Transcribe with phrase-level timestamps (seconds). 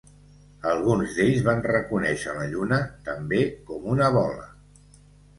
[0.67, 4.49] Alguns d'ells van reconèixer la Lluna també com una bola.